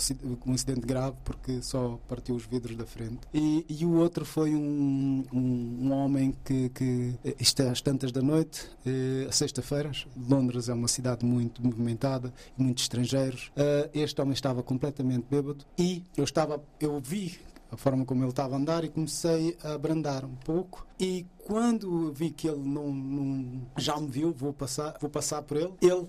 [0.46, 3.20] um, acidente grave porque só partiu os vidros da frente.
[3.33, 8.22] E, e o outro foi um, um, um homem que, que é às tantas da
[8.22, 10.07] noite, eh, sexta-feiras.
[10.16, 13.50] Londres é uma cidade muito movimentada e muitos estrangeiros.
[13.57, 17.38] Uh, este homem estava completamente bêbado e eu estava, eu vi
[17.70, 22.12] a forma como ele estava a andar e comecei a abrandar um pouco e quando
[22.12, 26.09] vi que ele não, não, já me viu, vou passar, vou passar por ele, ele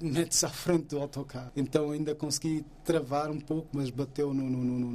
[0.00, 1.50] mete-se à frente do autocarro.
[1.54, 4.90] Então ainda consegui travar um pouco, mas bateu no, no, no,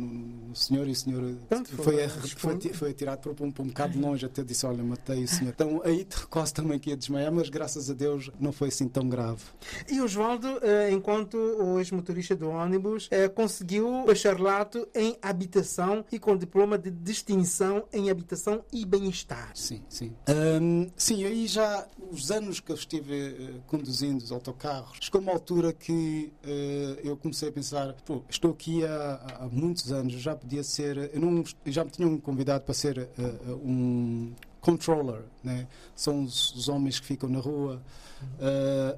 [0.50, 4.00] no senhor e o senhor Pronto, foi, foi, foi, foi atirado para um, um bocado
[4.00, 4.26] longe.
[4.26, 5.52] Até disse: Olha, matei o senhor.
[5.52, 9.08] Então aí quase também que ia desmaiar, mas graças a Deus não foi assim tão
[9.08, 9.44] grave.
[9.90, 16.20] E o Oswaldo, eh, enquanto o ex-motorista do ônibus, eh, conseguiu bacharelato em habitação e
[16.20, 19.52] com diploma de distinção em habitação e bem-estar.
[19.60, 20.14] Sim, sim.
[20.30, 25.34] Um, sim, aí já os anos que eu estive uh, conduzindo os autocarros, chegou uma
[25.34, 30.34] altura que uh, eu comecei a pensar, pô, estou aqui há, há, muitos anos, já
[30.34, 35.68] podia ser, eu não, já me tinham convidado para ser uh, um controller, né?
[35.94, 37.82] São os, os, homens que ficam na rua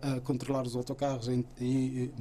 [0.02, 2.12] a controlar os autocarros e, e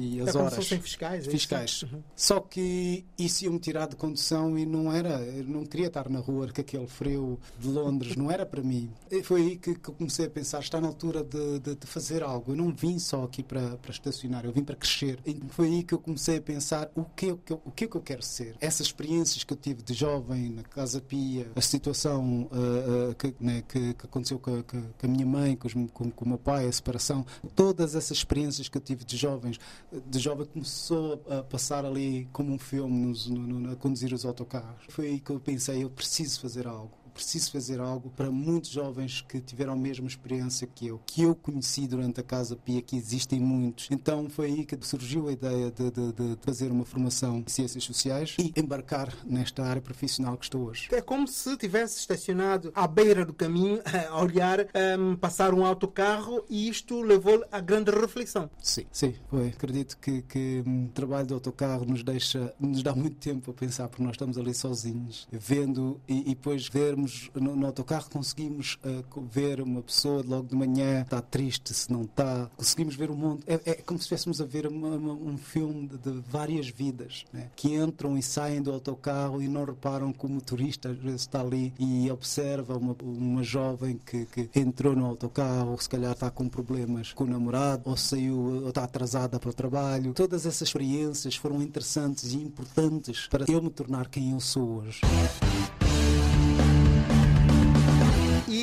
[0.00, 0.66] e as é horas.
[0.66, 1.26] fiscais.
[1.26, 1.82] É fiscais.
[1.82, 2.02] Uhum.
[2.16, 5.18] Só que isso ia-me tirar de condução e não era.
[5.44, 8.90] Não queria estar na rua com aquele frio de Londres, não era para mim.
[9.10, 11.86] E foi aí que, que eu comecei a pensar: está na altura de, de, de,
[11.86, 12.52] fazer algo.
[12.52, 15.18] Eu não vim só aqui para, para estacionar, eu vim para crescer.
[15.26, 17.86] E foi aí que eu comecei a pensar: o que, que eu, o que é
[17.88, 18.56] que eu quero ser?
[18.60, 23.34] Essas experiências que eu tive de jovem, na Casa Pia, a situação uh, uh, que,
[23.40, 26.28] né, que, que, aconteceu com, com, com, a minha mãe, com, os, com, com o
[26.28, 29.58] meu pai, a separação, todas essas experiências que eu tive de jovens
[30.06, 34.24] de jovem começou a passar ali como um filme nos, no, no, a conduzir os
[34.24, 34.84] autocarros.
[34.88, 39.20] Foi aí que eu pensei, eu preciso fazer algo preciso fazer algo para muitos jovens
[39.28, 42.96] que tiveram a mesma experiência que eu, que eu conheci durante a Casa Pia, que
[42.96, 43.88] existem muitos.
[43.90, 47.84] Então foi aí que surgiu a ideia de, de, de fazer uma formação em ciências
[47.84, 50.88] sociais e embarcar nesta área profissional que estou hoje.
[50.92, 54.60] É como se tivesse estacionado à beira do caminho, a olhar
[54.98, 58.48] um, passar um autocarro e isto levou a grande reflexão.
[58.62, 59.48] Sim, sim, foi.
[59.48, 63.54] Acredito que, que um, o trabalho do autocarro nos deixa, nos dá muito tempo a
[63.54, 68.78] pensar, porque nós estamos ali sozinhos, vendo e, e depois vermos no, no autocarro conseguimos
[68.84, 73.14] uh, ver uma pessoa logo de manhã, está triste, se não está, conseguimos ver o
[73.14, 73.42] mundo.
[73.46, 77.24] É, é como se estivéssemos a ver uma, uma, um filme de, de várias vidas,
[77.32, 77.50] né?
[77.56, 81.40] que entram e saem do autocarro e não reparam que o motorista às vezes está
[81.40, 86.48] ali e observa uma, uma jovem que, que entrou no autocarro, se calhar está com
[86.48, 90.12] problemas com o namorado, ou saiu, ou está atrasada para o trabalho.
[90.14, 95.00] Todas essas experiências foram interessantes e importantes para eu me tornar quem eu sou hoje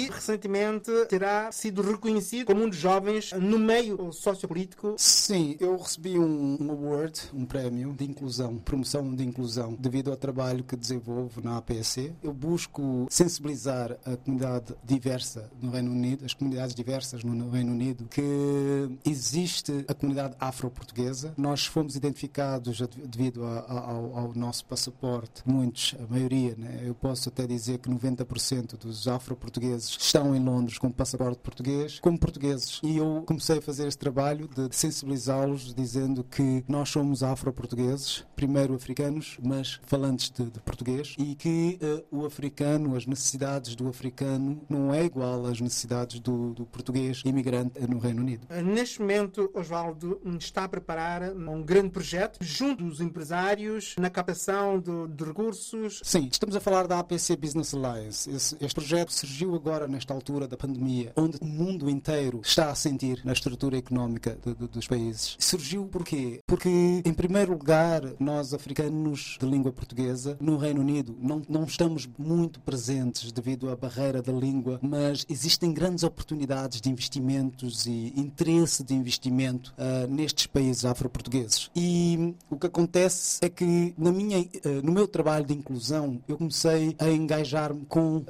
[0.09, 4.95] recentemente terá sido reconhecido como um dos jovens no meio sociopolítico.
[4.97, 10.17] Sim, eu recebi um, um award, um prémio de inclusão, promoção de inclusão, devido ao
[10.17, 12.13] trabalho que desenvolvo na APSC.
[12.23, 18.07] Eu busco sensibilizar a comunidade diversa no Reino Unido, as comunidades diversas no Reino Unido,
[18.09, 21.33] que existe a comunidade afro-portuguesa.
[21.37, 26.81] Nós fomos identificados devido a, a, ao, ao, nosso passaporte, muitos, a maioria, né?
[26.83, 32.17] eu posso até dizer que 90% dos afro-portugueses estão em Londres com passaporte português, como
[32.17, 32.79] portugueses.
[32.83, 38.73] E eu comecei a fazer esse trabalho de sensibilizá-los, dizendo que nós somos afro-portugueses, primeiro
[38.73, 44.61] africanos, mas falantes de, de português, e que uh, o africano, as necessidades do africano,
[44.69, 48.47] não é igual às necessidades do, do português imigrante no Reino Unido.
[48.63, 55.07] Neste momento, Osvaldo está a preparar um grande projeto junto dos empresários na captação de,
[55.07, 56.01] de recursos.
[56.03, 58.29] Sim, estamos a falar da APC Business Alliance.
[58.29, 62.75] Esse, este projeto surgiu agora nesta altura da pandemia, onde o mundo inteiro está a
[62.75, 65.35] sentir na estrutura económica de, de, dos países.
[65.39, 66.39] Surgiu porquê?
[66.45, 66.69] Porque,
[67.03, 72.59] em primeiro lugar, nós africanos de língua portuguesa, no Reino Unido, não, não estamos muito
[72.61, 78.93] presentes devido à barreira da língua, mas existem grandes oportunidades de investimentos e interesse de
[78.93, 81.69] investimento uh, nestes países afro-portugueses.
[81.75, 84.47] E o que acontece é que, na minha, uh,
[84.83, 88.23] no meu trabalho de inclusão, eu comecei a engajar-me com uh,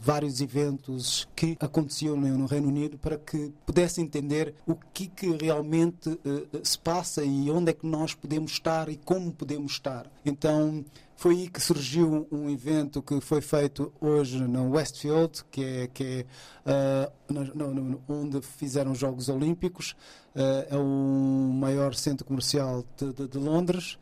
[0.00, 0.99] vários eventos
[1.34, 6.18] que aconteciam no Reino Unido para que pudesse entender o que, que realmente uh,
[6.62, 10.10] se passa e onde é que nós podemos estar e como podemos estar.
[10.24, 10.84] Então,
[11.16, 16.26] foi aí que surgiu um evento que foi feito hoje no Westfield, que é, que
[16.64, 19.94] é uh, onde fizeram os Jogos Olímpicos.
[20.34, 23.98] Uh, é o maior centro comercial de, de, de Londres.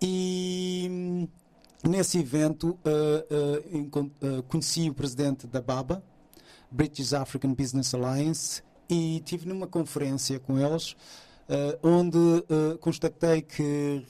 [0.00, 1.28] E
[1.82, 6.02] Nesse evento, uh, conheci o presidente da BABA,
[6.70, 10.96] British African Business Alliance, e tive numa conferência com eles,
[11.82, 12.18] onde
[12.80, 14.02] constatei que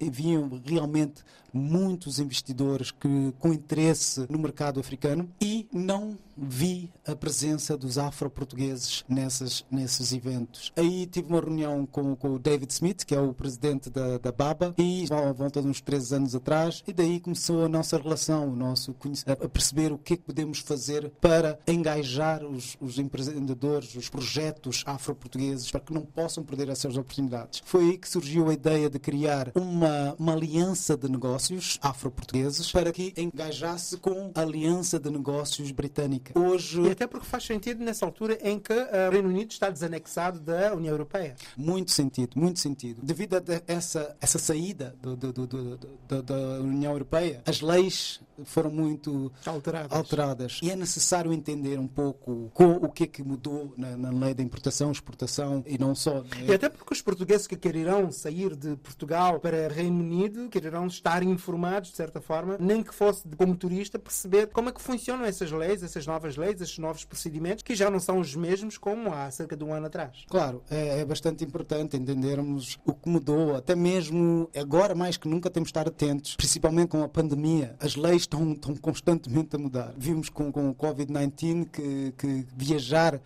[0.00, 1.22] haviam realmente
[1.54, 9.04] muitos investidores que, com interesse no mercado africano e não vi a presença dos afro-portugueses
[9.08, 10.72] nessas, nesses eventos.
[10.76, 14.32] Aí tive uma reunião com, com o David Smith, que é o presidente da, da
[14.32, 18.48] BABA, e à volta de uns três anos atrás, e daí começou a nossa relação,
[18.48, 18.94] o nosso
[19.26, 24.82] a perceber o que é que podemos fazer para engajar os, os empreendedores, os projetos
[24.86, 27.62] afro-portugueses, para que não possam perder essas oportunidades.
[27.64, 31.43] Foi aí que surgiu a ideia de criar uma, uma aliança de negócios
[31.80, 36.80] afro-portugueses para que engajasse com a aliança de negócios britânica Hoje...
[36.82, 40.74] E até porque faz sentido nessa altura em que o Reino Unido está desanexado da
[40.74, 41.36] União Europeia.
[41.56, 43.00] Muito sentido, muito sentido.
[43.02, 49.32] Devido a essa, essa saída do, do, do, da União Europeia, as leis foram muito
[49.46, 49.92] alteradas.
[49.92, 50.60] alteradas.
[50.62, 54.42] E é necessário entender um pouco o que é que mudou na, na lei da
[54.42, 56.22] importação, exportação e não só.
[56.22, 56.46] Né?
[56.48, 61.22] E até porque os portugueses que quererão sair de Portugal para Reino Unido quererão estar
[61.22, 65.50] informados, de certa forma, nem que fosse como turista, perceber como é que funcionam essas
[65.50, 69.30] leis, essas novas leis, esses novos procedimentos, que já não são os mesmos como há
[69.30, 70.24] cerca de um ano atrás.
[70.28, 75.50] Claro, é, é bastante importante entendermos o que mudou, até mesmo agora mais que nunca
[75.50, 77.76] temos de estar atentos, principalmente com a pandemia.
[77.80, 79.94] As leis estão, estão constantemente a mudar.
[79.96, 83.20] Vimos com, com o Covid-19 que, que viajar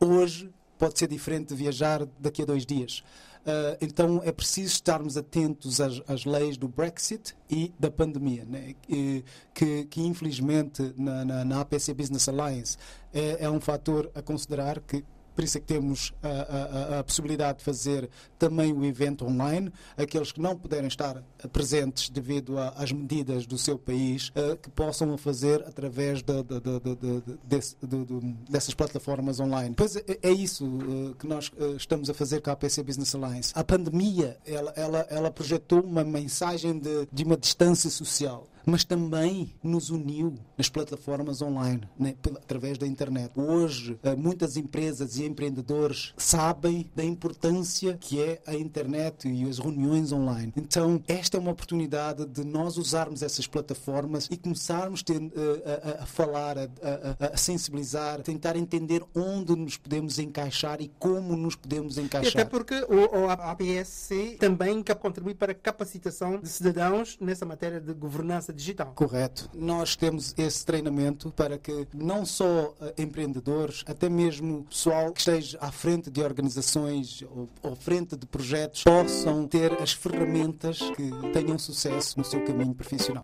[0.00, 3.02] hoje pode ser diferente de viajar daqui a dois dias.
[3.44, 8.74] Uh, então é preciso estarmos atentos às, às, leis do Brexit e da pandemia, né?
[8.88, 9.22] e,
[9.52, 12.78] que, que, infelizmente na, na, na, APC Business Alliance
[13.12, 15.04] é, é um fator a considerar que
[15.34, 18.08] por isso é que temos a, a, a, possibilidade de fazer
[18.38, 19.72] também o evento online.
[19.96, 21.22] Aqueles que não puderem estar
[21.52, 28.34] presentes devido às medidas do seu país, uh, que possam fazer através de, de, de,
[28.48, 29.74] dessas plataformas online.
[29.76, 33.14] Pois é, é isso uh, que nós uh, estamos a fazer com a APC Business
[33.14, 33.52] Alliance.
[33.54, 36.80] A pandemia, ela, ela, ela projetou uma mensagem
[37.12, 43.32] de uma distância social mas também nos uniu nas plataformas online, né, através da internet.
[43.36, 49.58] Hoje, eh, muitas empresas e empreendedores sabem da importância que é a internet e as
[49.58, 50.52] reuniões online.
[50.56, 56.02] Então, esta é uma oportunidade de nós usarmos essas plataformas e começarmos ter, eh, a,
[56.02, 61.56] a, falar, a, a, a, sensibilizar, tentar entender onde nos podemos encaixar e como nos
[61.56, 62.32] podemos encaixar.
[62.34, 67.80] E até porque o, o APSC também contribui para a capacitação de cidadãos nessa matéria
[67.80, 68.92] de governança digital.
[68.94, 69.50] Correto.
[69.54, 75.58] Nós temos esse treinamento para que não só uh, empreendedores, até mesmo pessoal que esteja
[75.60, 81.58] à frente de organizações ou, à frente de projetos possam ter as ferramentas que tenham
[81.58, 83.22] sucesso no seu caminho profissional.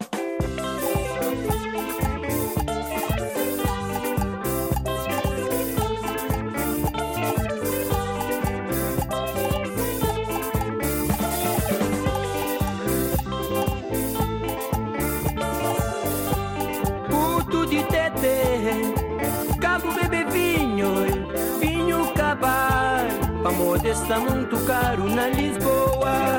[23.76, 26.38] Está muito caro na Lisboa.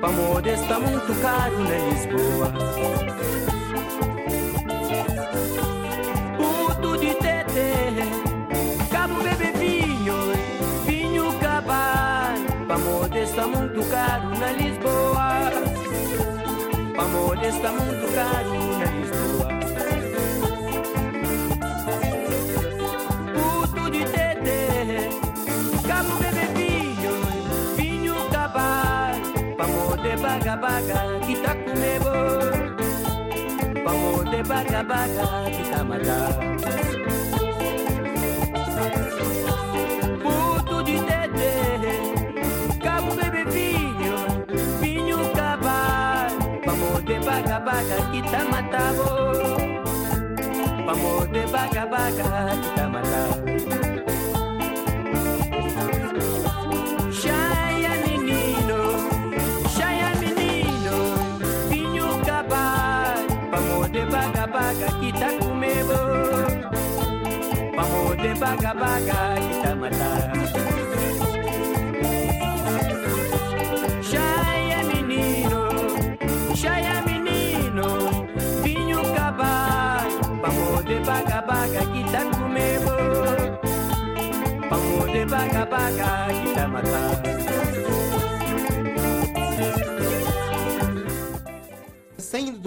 [0.00, 2.52] Para está muito caro na Lisboa.
[6.36, 10.14] Puto de tete, cabo bebe vinho,
[10.84, 12.34] vinho cabar.
[12.68, 15.50] Para está muito caro na Lisboa.
[16.96, 18.83] Para está muito caro na
[30.34, 32.14] baga baga kita kumebo
[33.86, 36.20] Pamote baga baga kita mata
[40.18, 41.54] Puto de tete
[42.82, 44.18] Cabo bebe vinho
[44.82, 46.26] Vinho cabar
[46.66, 49.10] Pamote baga baga kita mata bo.
[50.82, 53.43] Pamote baga baga kita mata
[68.24, 69.64] de baga baga y.
[74.10, 75.60] Shaya menino,
[76.54, 77.86] shaya menino,
[78.62, 82.96] vinho cabalho, vamos de baga baga que tá comendo,
[85.12, 87.43] de baga baga.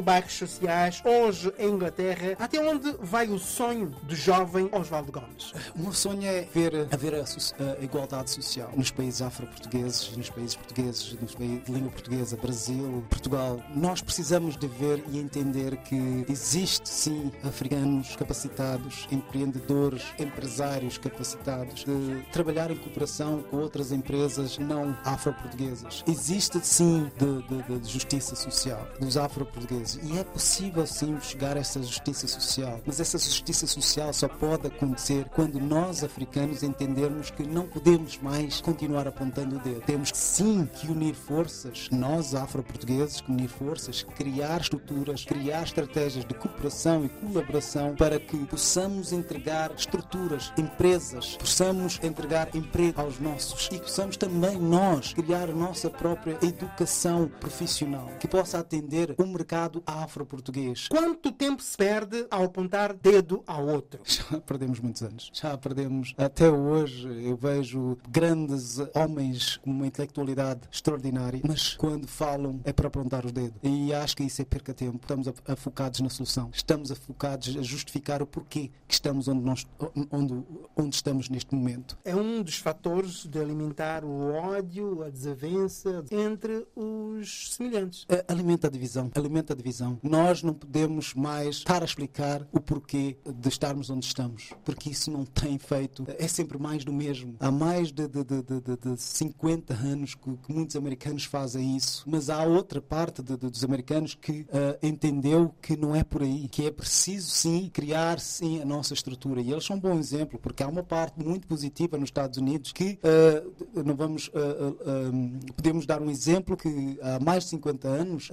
[0.08, 5.51] Bairros sociais, hoje em Inglaterra, até onde vai o sonho do jovem Oswaldo Gomes?
[5.76, 10.55] O meu sonho é ver haver a, a igualdade social nos países afro-portugueses, nos países
[10.55, 13.60] portugueses, nos países de língua portuguesa, Brasil, Portugal.
[13.76, 22.24] Nós precisamos de ver e entender que existe sim africanos capacitados, empreendedores, empresários capacitados de
[22.32, 26.01] trabalhar em cooperação com outras empresas não afro-portuguesas.
[26.08, 29.97] Existe sim de, de, de justiça social dos afro-portugueses portugueses.
[30.04, 32.82] E é possível sim chegar a essa justiça social.
[32.86, 38.62] Mas essa justiça social só pode acontecer quando nós, africanos, entendermos que não podemos mais
[38.62, 39.82] continuar apontando o dedo.
[39.82, 47.06] Temos sim que unir forças, nós, afro-portugueses, unir forças, criar estruturas, criar estratégias de cooperação
[47.06, 54.18] e colaboração para que possamos entregar estruturas, empresas, possamos entregar emprego aos nossos e possamos
[54.18, 60.89] também nós criar nossa própria educação profissional que possa atender o mercado afro-português.
[60.89, 64.01] Quanto tempo se perde ao apontar dedo ao outro?
[64.05, 65.31] Já perdemos muitos anos.
[65.33, 66.13] Já perdemos.
[66.17, 72.88] Até hoje eu vejo grandes homens com uma intelectualidade extraordinária, mas quando falam é para
[72.88, 73.57] apontar os dedos.
[73.63, 74.99] E acho que isso é perca tempo.
[75.01, 76.49] Estamos afocados na solução.
[76.53, 79.65] Estamos afocados a justificar o porquê que estamos onde, nós,
[80.11, 80.43] onde,
[80.75, 81.97] onde estamos neste momento.
[82.03, 88.05] É um dos fatores de alimentar o ódio, a desavença entre os semelhantes.
[88.27, 89.11] Alimenta a divisão.
[89.15, 89.99] Alimenta a divisão visão.
[90.01, 95.11] Nós não podemos mais estar a explicar o porquê de estarmos onde estamos, porque isso
[95.11, 97.36] não tem feito, é sempre mais do mesmo.
[97.39, 102.03] Há mais de, de, de, de, de 50 anos que, que, muitos americanos fazem isso,
[102.07, 104.47] mas há outra parte dos americanos que uh,
[104.82, 109.41] entendeu que não é por aí, que é preciso sim criar sim a nossa estrutura.
[109.41, 112.71] E eles são um bom exemplo, porque há uma parte muito positiva nos Estados Unidos
[112.71, 118.30] que uh, não vamos uh, podemos dar um exemplo que há mais de 50 anos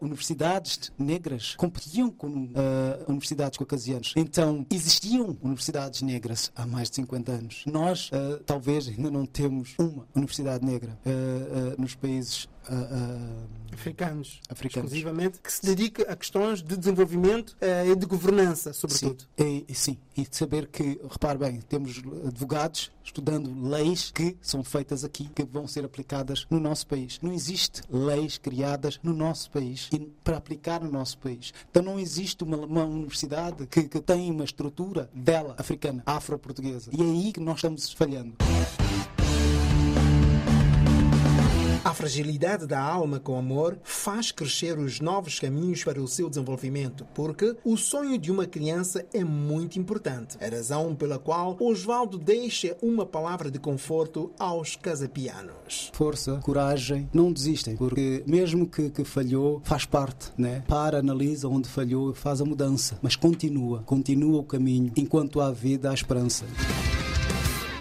[0.00, 2.48] universidades negras competiam com
[3.08, 4.12] universidades caucasianas.
[4.16, 7.62] Então existiam universidades negras há mais de 50 anos.
[7.66, 8.10] Nós
[8.46, 10.98] talvez ainda não temos uma universidade negra
[11.78, 12.48] nos países
[13.72, 19.24] africanos, africanos, exclusivamente, que se dedica a questões de desenvolvimento e de governança, sobretudo.
[19.38, 24.62] Sim, e, sim, e de saber que, repare bem, temos advogados estudando leis que são
[24.62, 27.18] feitas aqui, que vão ser aplicadas no nosso país.
[27.20, 31.52] Não existe leis criadas no nosso país e para aplicar no nosso país.
[31.70, 36.90] Então não existe uma, uma universidade que, que tem uma estrutura dela, africana, afro-portuguesa.
[36.96, 38.34] E é aí que nós estamos falhando.
[41.82, 47.06] A fragilidade da alma com amor faz crescer os novos caminhos para o seu desenvolvimento,
[47.14, 50.36] porque o sonho de uma criança é muito importante.
[50.44, 55.90] A razão pela qual Oswaldo deixa uma palavra de conforto aos casapianos.
[55.94, 60.62] Força, coragem, não desistem, porque mesmo que, que falhou, faz parte, né?
[60.68, 64.92] Para, analisa onde falhou, faz a mudança, mas continua, continua o caminho.
[64.96, 66.44] Enquanto há vida, há esperança.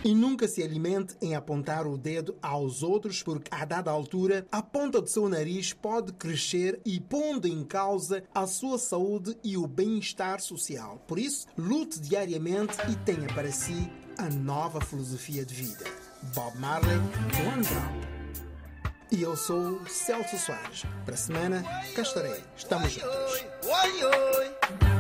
[0.04, 4.62] E nunca se alimente em apontar o dedo aos outros, porque a dada altura a
[4.62, 9.68] ponta do seu nariz pode crescer e pondo em causa a sua saúde e o
[9.68, 11.04] bem-estar social.
[11.06, 15.84] Por isso, lute diariamente e tenha para si a nova filosofia de vida.
[16.34, 18.10] Bob Marley, One Drop.
[19.12, 20.84] E eu sou Celso Soares.
[21.04, 21.64] Para a semana,
[21.96, 22.42] cá estarei.
[22.56, 23.10] Estamos juntos.
[23.66, 24.60] Oi, oi.
[24.84, 24.99] Oi,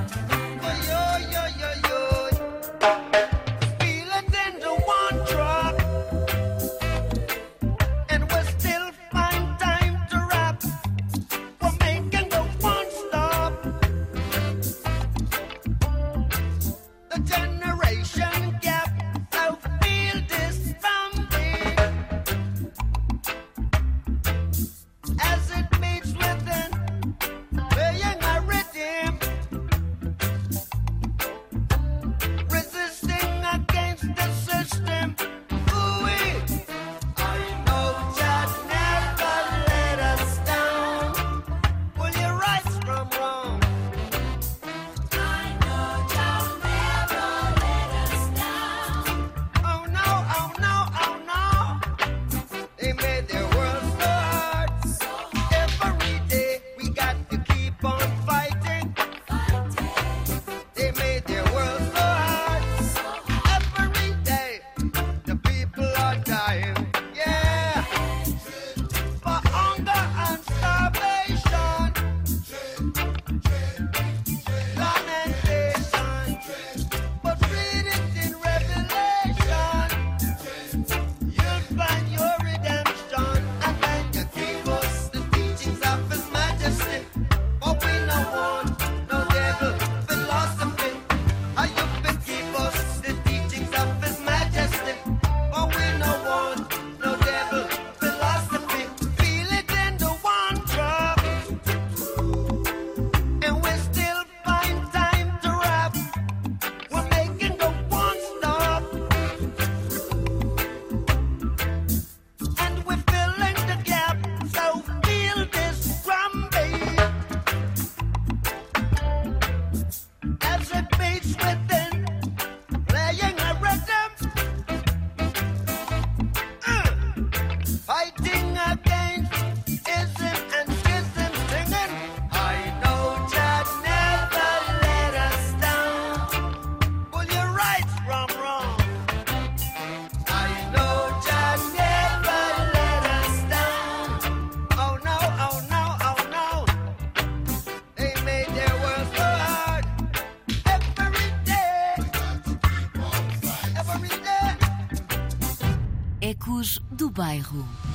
[157.29, 157.88] bairro.